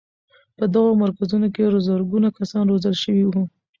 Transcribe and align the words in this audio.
په 0.57 0.63
دغو 0.73 0.91
مرکزونو 1.03 1.47
کې 1.55 1.71
زرګونه 1.87 2.27
کسان 2.37 2.63
روزل 2.67 2.95
شوي 3.03 3.25
وو. 3.27 3.43